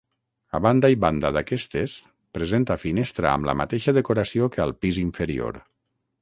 [0.59, 1.97] A banda i banda d'aquestes
[2.37, 5.63] presenta finestra amb la mateixa decoració que al pis inferior.